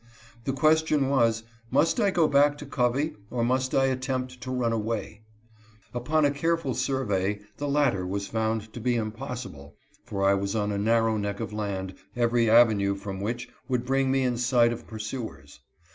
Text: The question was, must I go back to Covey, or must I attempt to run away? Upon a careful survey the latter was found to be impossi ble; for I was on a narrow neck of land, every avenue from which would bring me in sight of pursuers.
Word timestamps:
The 0.45 0.51
question 0.53 1.09
was, 1.09 1.43
must 1.69 1.99
I 1.99 2.09
go 2.09 2.27
back 2.27 2.57
to 2.57 2.65
Covey, 2.65 3.13
or 3.29 3.45
must 3.45 3.75
I 3.75 3.85
attempt 3.85 4.41
to 4.41 4.49
run 4.49 4.73
away? 4.73 5.21
Upon 5.93 6.25
a 6.25 6.31
careful 6.31 6.73
survey 6.73 7.39
the 7.57 7.67
latter 7.67 8.03
was 8.07 8.25
found 8.25 8.73
to 8.73 8.79
be 8.79 8.95
impossi 8.95 9.51
ble; 9.51 9.75
for 10.03 10.23
I 10.27 10.33
was 10.33 10.55
on 10.55 10.71
a 10.71 10.77
narrow 10.79 11.17
neck 11.17 11.39
of 11.39 11.53
land, 11.53 11.93
every 12.15 12.49
avenue 12.49 12.95
from 12.95 13.19
which 13.21 13.47
would 13.67 13.85
bring 13.85 14.09
me 14.09 14.23
in 14.23 14.37
sight 14.37 14.73
of 14.73 14.87
pursuers. 14.87 15.59